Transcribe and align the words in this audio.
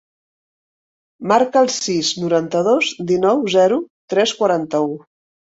Marca 1.31 1.61
el 1.65 1.69
sis, 1.75 2.09
noranta-dos, 2.23 2.89
dinou, 3.13 3.47
zero, 3.59 3.81
tres, 4.15 4.37
quaranta-u. 4.41 4.93